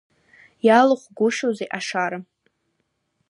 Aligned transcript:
Иалухгәышьозеи 0.65 1.69
ашара… 1.77 2.17